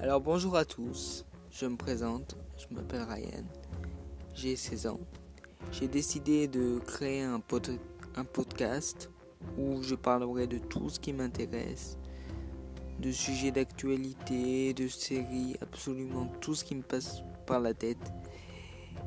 [0.00, 3.44] Alors bonjour à tous, je me présente, je m'appelle Ryan,
[4.32, 5.00] j'ai 16 ans.
[5.72, 9.10] J'ai décidé de créer un, podcast
[9.58, 11.98] où je parlerai de tout ce qui m'intéresse,
[13.00, 18.12] de sujets d'actualité, de séries, absolument tout ce qui me passe par la tête.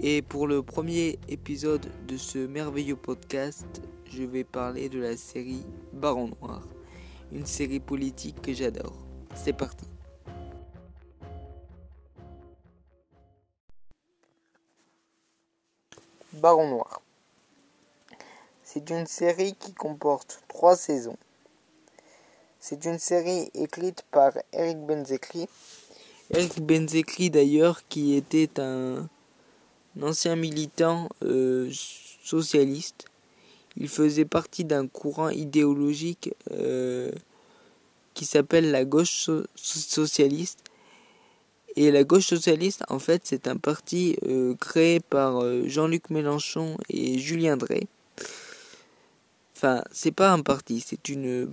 [0.00, 5.64] Et pour le premier épisode de ce merveilleux podcast, je vais parler de la série
[5.92, 6.66] Baron Noir,
[7.30, 8.96] une série politique que j'adore.
[9.36, 9.91] C'est parti.
[16.34, 17.02] Baron Noir.
[18.62, 21.16] C'est une série qui comporte trois saisons.
[22.58, 25.46] C'est une série écrite par Eric Benzekri.
[26.30, 29.08] Eric Benzekri d'ailleurs qui était un,
[30.00, 31.70] ancien militant euh,
[32.22, 33.04] socialiste.
[33.76, 37.10] Il faisait partie d'un courant idéologique euh,
[38.14, 40.64] qui s'appelle la gauche socialiste
[41.76, 46.76] et la gauche socialiste, en fait, c'est un parti euh, créé par euh, Jean-Luc Mélenchon
[46.90, 47.86] et Julien Drey.
[49.56, 51.50] Enfin, c'est pas un parti, c'est une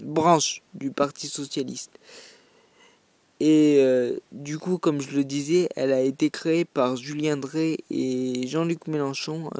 [0.00, 1.98] branche du Parti socialiste.
[3.40, 7.78] Et euh, du coup, comme je le disais, elle a été créée par Julien Drey
[7.90, 9.50] et Jean-Luc Mélenchon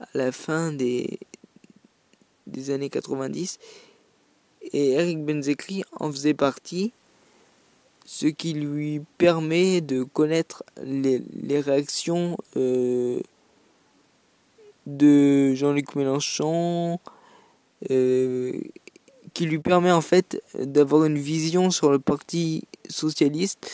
[0.00, 1.18] à la fin des,
[2.46, 3.58] des années 90.
[4.72, 6.92] Et Eric Benzekri en faisait partie
[8.04, 11.22] ce qui lui permet de connaître les,
[11.60, 13.20] réactions euh,
[14.86, 16.98] de Jean-Luc Mélenchon,
[17.90, 18.60] euh,
[19.32, 23.70] qui lui permet en fait d'avoir une vision sur le Parti socialiste,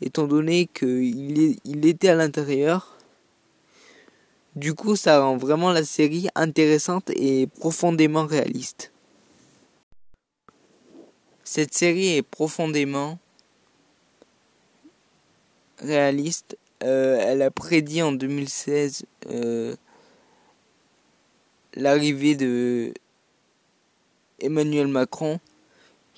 [0.00, 2.98] étant donné qu'il il était à l'intérieur.
[4.54, 8.92] Du coup, ça rend vraiment la série intéressante et profondément réaliste.
[11.44, 13.18] Cette série est profondément
[15.80, 16.56] réaliste.
[16.84, 19.74] Euh, elle a prédit en 2016 euh,
[21.74, 22.94] l'arrivée de
[24.40, 25.40] Emmanuel Macron,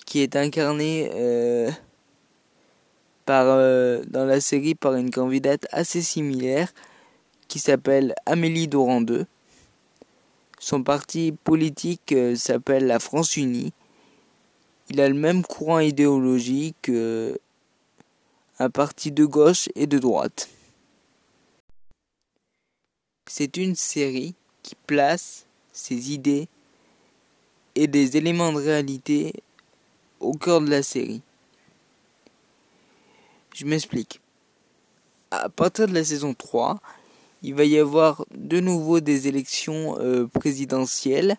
[0.05, 1.71] qui est incarné euh,
[3.25, 3.45] par,
[4.07, 6.71] dans la série par une candidate assez similaire
[7.47, 9.25] qui s'appelle Amélie Doran 2.
[10.59, 13.73] Son parti politique s'appelle la France Unie.
[14.89, 16.91] Il a le même courant idéologique
[18.61, 20.47] un parti de gauche et de droite.
[23.27, 26.47] C'est une série qui place ses idées
[27.73, 29.33] et des éléments de réalité
[30.19, 31.21] au cœur de la série.
[33.55, 34.21] Je m'explique.
[35.31, 36.79] À partir de la saison 3,
[37.41, 41.37] il va y avoir de nouveau des élections euh, présidentielles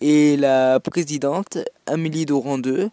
[0.00, 2.90] et la présidente Amélie Doran 2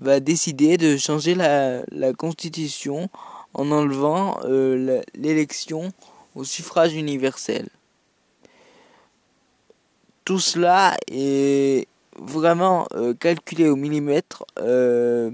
[0.00, 3.08] va décider de changer la, constitution
[3.54, 5.92] en enlevant euh, l'élection
[6.34, 7.68] au suffrage universel.
[10.24, 11.86] Tout cela est
[12.18, 15.30] vraiment euh, calculé au millimètre euh,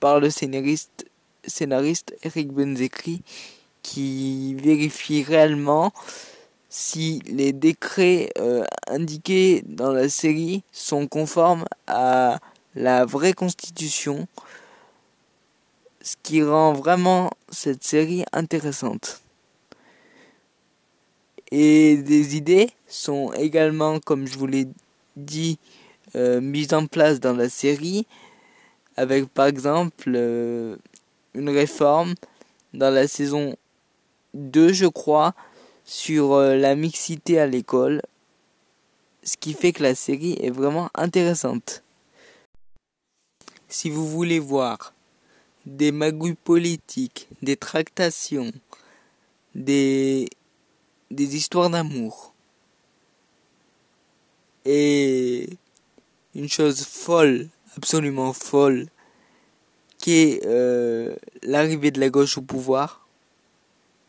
[0.00, 1.06] par le scénariste,
[1.46, 3.22] scénariste Eric Benzekri
[3.82, 5.92] qui vérifie réellement
[6.68, 8.30] si les décrets
[8.86, 12.38] indiqués dans la série sont conformes à
[12.74, 14.26] la vraie constitution,
[16.02, 19.20] ce qui rend vraiment cette série intéressante.
[21.50, 24.68] Et des idées sont également, comme je vous l'ai
[25.16, 25.58] dit,
[26.14, 28.06] euh, mises en place dans la série,
[28.96, 30.76] avec par exemple euh,
[31.34, 32.14] une réforme
[32.72, 33.56] dans la saison
[34.34, 35.34] 2, je crois,
[35.84, 38.02] sur euh, la mixité à l'école,
[39.24, 41.82] ce qui fait que la série est vraiment intéressante.
[43.72, 44.92] Si vous voulez voir
[45.64, 48.50] des magouilles politiques, des tractations,
[49.54, 50.28] des,
[51.12, 52.34] histoires d'amour,
[54.64, 55.48] et
[56.34, 58.88] une chose folle, absolument folle,
[59.98, 61.14] qui est euh,
[61.44, 63.06] l'arrivée de la gauche au pouvoir,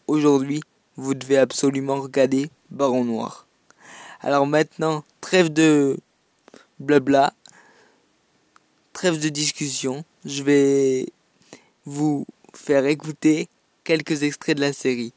[0.07, 0.62] aujourd'hui,
[0.97, 3.45] vous devez absolument regarder Baron Noir.
[4.21, 6.00] Alors maintenant, trêve de
[6.80, 7.33] blabla,
[8.93, 11.07] trêve de discussion, je vais
[11.85, 13.47] vous faire écouter
[13.83, 15.13] quelques extraits de la série.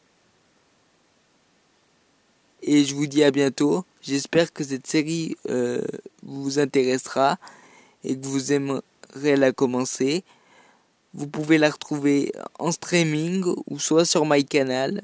[2.63, 3.85] Et je vous dis à bientôt.
[4.03, 5.83] J'espère que cette série euh,
[6.23, 7.39] vous intéressera
[8.05, 8.83] et que vous aimerez
[9.37, 10.25] la commencer.
[11.13, 15.03] Vous pouvez la retrouver en streaming ou soit sur MyCanal.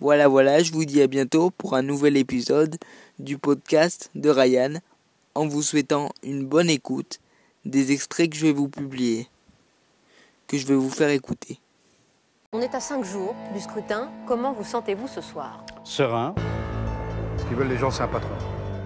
[0.00, 2.76] Voilà, voilà, je vous dis à bientôt pour un nouvel épisode
[3.18, 4.80] du podcast de Ryan
[5.34, 7.20] en vous souhaitant une bonne écoute.
[7.64, 9.28] des extraits que je vais vous publier,
[10.48, 11.60] que je vais vous faire écouter.
[12.52, 14.10] On est à cinq jours du scrutin.
[14.26, 15.64] Comment vous sentez-vous ce soir?
[15.84, 16.34] Serein.
[17.38, 18.34] Ce qu'ils veulent les gens, c'est un patron.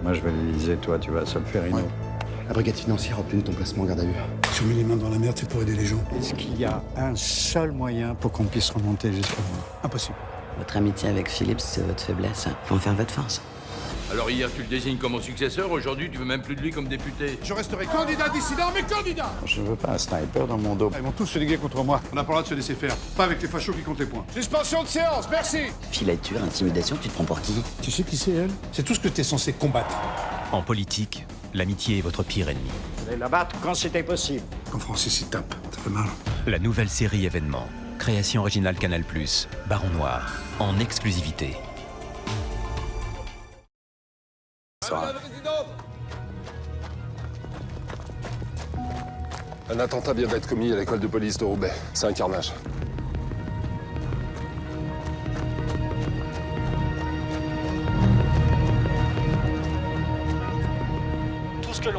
[0.03, 1.79] Moi, je vais l'Élysée, toi, tu vas à Solferino.
[2.47, 4.13] La brigade financière a obtenu ton placement en garde à vue.
[4.53, 5.99] Si on met les mains dans la merde, c'est pour aider les gens.
[6.17, 10.15] Est-ce qu'il y a un seul moyen pour qu'on puisse remonter jusqu'à vous Impossible.
[10.59, 12.47] Votre amitié avec Philippe, c'est votre faiblesse.
[12.65, 13.41] Faut en faire votre force.
[14.11, 16.71] Alors hier, tu le désignes comme mon successeur, aujourd'hui, tu veux même plus de lui
[16.71, 17.37] comme député.
[17.43, 20.91] Je resterai candidat dissident, mais candidat Je veux pas un sniper dans mon dos.
[20.95, 22.01] Ils vont tous se liguer contre moi.
[22.11, 22.95] On n'a pas le droit de se laisser faire.
[23.17, 24.25] Pas avec les fachos qui comptent les points.
[24.33, 25.59] Suspension de séance, merci
[25.91, 27.53] Filature, intimidation, tu te prends pour qui?
[27.81, 28.51] Tu sais qui c'est, elle?
[28.71, 29.95] C'est tout ce que t'es censé combattre.
[30.53, 32.69] En politique, l'amitié est votre pire ennemi.
[32.99, 34.43] Vous allez la battre quand c'était possible.
[34.71, 36.05] Quand Francis y tape, ça fait mal.
[36.45, 37.67] La nouvelle série événement.
[37.99, 39.03] Création originale Canal+,
[39.67, 41.57] Baron Noir, en exclusivité.
[49.69, 51.73] Un attentat vient d'être commis à l'école de police de Roubaix.
[51.93, 52.53] C'est un carnage.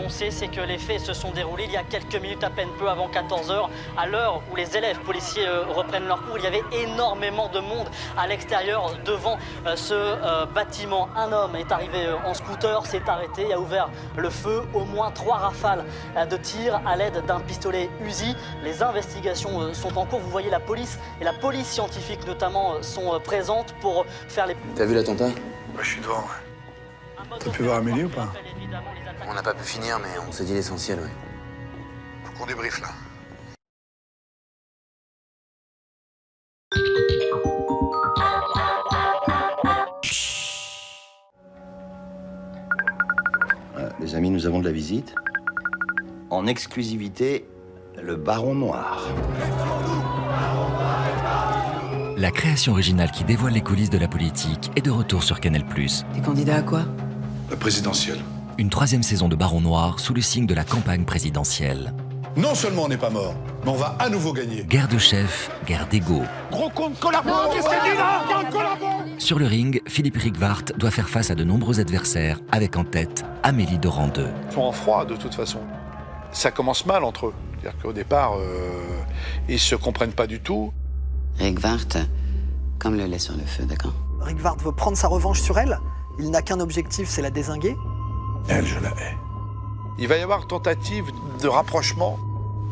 [0.09, 2.69] Sait, c'est que les faits se sont déroulés il y a quelques minutes, à peine
[2.79, 6.39] peu avant 14h, à l'heure où les élèves policiers euh, reprennent leur cours.
[6.39, 11.09] Il y avait énormément de monde à l'extérieur, devant euh, ce euh, bâtiment.
[11.15, 14.63] Un homme est arrivé en scooter, s'est arrêté, a ouvert le feu.
[14.73, 15.85] Au moins trois rafales
[16.31, 18.35] de tir à l'aide d'un pistolet Uzi.
[18.63, 20.21] Les investigations sont en cours.
[20.21, 24.57] Vous voyez, la police et la police scientifique notamment sont présentes pour faire les.
[24.75, 25.31] T'as vu l'attentat?
[25.81, 26.25] Je suis devant,
[27.37, 28.33] T'as pu voir Amélie ou pas
[29.29, 31.11] On n'a pas pu finir, mais on s'est dit l'essentiel, ouais.
[32.25, 32.89] Faut qu'on débriefe, là.
[43.77, 45.15] Euh, les amis, nous avons de la visite.
[46.31, 47.47] En exclusivité,
[48.03, 49.07] le Baron Noir.
[52.17, 55.65] La création originale qui dévoile les coulisses de la politique est de retour sur Canal+.
[55.65, 56.85] T'es candidat à quoi?
[57.51, 58.19] La présidentielle.
[58.59, 61.95] Une troisième saison de Baron Noir sous le signe de la campagne présidentielle.
[62.37, 63.35] Non seulement on n'est pas mort,
[63.65, 64.65] mais on va à nouveau gagner.
[64.65, 66.23] Guerre de chefs, guerre d'ego.
[66.51, 68.87] Gros compte collabo Qu'est-ce qu'elle dit là collabo
[69.19, 73.25] Sur le ring, Philippe Rigvart doit faire face à de nombreux adversaires, avec en tête
[73.43, 74.31] Amélie de Randeux.
[74.51, 75.61] Ils sont en froid, de toute façon.
[76.33, 77.35] Ça commence mal entre eux.
[77.61, 78.83] C'est-à-dire qu'au départ, euh,
[79.49, 80.73] ils se comprennent pas du tout.
[81.39, 81.79] Rick Vart,
[82.79, 85.79] comme le lait sur le feu, d'accord Rick Vart veut prendre sa revanche sur elle.
[86.19, 87.77] Il n'a qu'un objectif, c'est la désinguer.
[88.49, 89.17] Elle, je la hais.
[89.99, 91.07] Il va y avoir tentative
[91.43, 92.19] de rapprochement.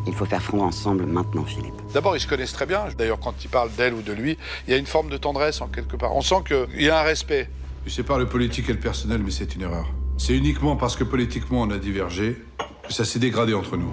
[0.06, 1.74] Il faut faire front ensemble maintenant, Philippe.
[1.92, 2.84] D'abord, ils se connaissent très bien.
[2.96, 5.60] D'ailleurs, quand ils parlent d'elle ou de lui, il y a une forme de tendresse
[5.60, 6.14] en quelque part.
[6.14, 7.48] On sent qu'il y a un respect.
[7.84, 9.86] Tu sépares le politique et le personnel, mais c'est une erreur.
[10.18, 12.42] C'est uniquement parce que politiquement on a divergé
[12.86, 13.92] que ça s'est dégradé entre nous.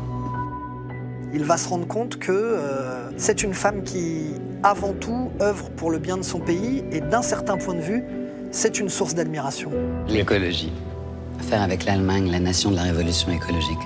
[1.34, 5.90] Il va se rendre compte que euh, c'est une femme qui, avant tout, œuvre pour
[5.90, 8.04] le bien de son pays et d'un certain point de vue,
[8.54, 9.72] c'est une source d'admiration.
[10.08, 10.72] L'écologie.
[11.40, 13.80] Faire avec l'Allemagne la nation de la révolution écologique.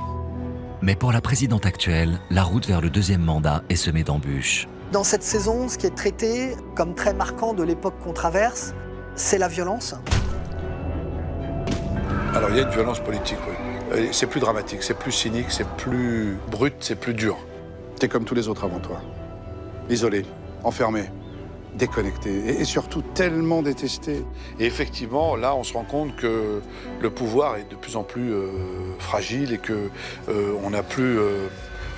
[0.81, 4.67] Mais pour la présidente actuelle, la route vers le deuxième mandat est semée d'embûches.
[4.91, 8.73] Dans cette saison, ce qui est traité comme très marquant de l'époque qu'on traverse,
[9.15, 9.95] c'est la violence.
[12.35, 14.09] Alors, il y a une violence politique, oui.
[14.11, 17.37] C'est plus dramatique, c'est plus cynique, c'est plus brut, c'est plus dur.
[17.99, 19.01] T'es comme tous les autres avant toi.
[19.89, 20.25] Isolé,
[20.65, 21.05] enfermé,
[21.75, 24.25] déconnecté et, surtout tellement détesté.
[24.59, 26.61] Et effectivement, là, on se rend compte que
[26.99, 28.49] le pouvoir est de plus en plus euh,
[28.99, 29.89] fragile et que
[30.29, 31.47] euh, on n'a plus euh,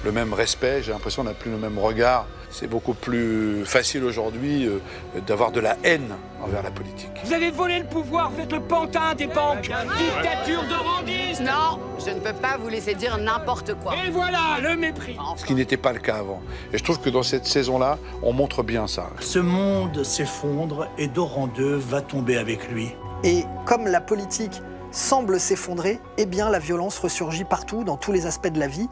[0.03, 0.81] le même respect.
[0.83, 2.27] J'ai l'impression qu'on n'a plus le même regard.
[2.51, 4.79] C'est beaucoup plus facile aujourd'hui euh,
[5.27, 7.11] d'avoir de la haine envers la politique.
[7.23, 9.69] Vous avez volé le pouvoir, faites le pantin des banques.
[9.97, 11.41] Dictature de randistes.
[11.41, 13.93] Non, je ne peux pas vous laisser dire n'importe quoi.
[14.05, 15.17] Et voilà, le mépris.
[15.35, 16.41] Ce qui n'était pas le cas avant.
[16.73, 19.09] Et je trouve que dans cette saison-là, on montre bien ça.
[19.19, 22.89] Ce monde s'effondre et Doran 2 va tomber avec lui.
[23.23, 28.25] Et comme la politique semble s'effondrer, eh bien la violence ressurgit partout, dans tous les
[28.25, 28.89] aspects de la vie.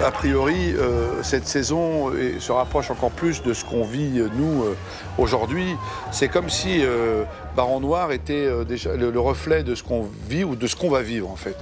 [0.00, 4.28] A priori, euh, cette saison euh, se rapproche encore plus de ce qu'on vit, euh,
[4.34, 4.76] nous, euh,
[5.18, 5.76] aujourd'hui.
[6.10, 7.24] C'est comme si euh,
[7.56, 10.76] Baron Noir était euh, déjà le, le reflet de ce qu'on vit ou de ce
[10.76, 11.56] qu'on va vivre, en fait.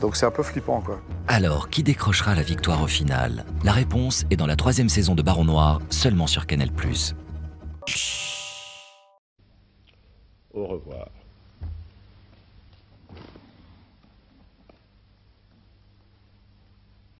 [0.00, 1.00] Donc c'est un peu flippant, quoi.
[1.28, 3.44] Alors, qui décrochera la victoire au final?
[3.64, 6.68] La réponse est dans la troisième saison de Baron Noir, seulement sur Canal+.
[10.54, 11.06] Au revoir.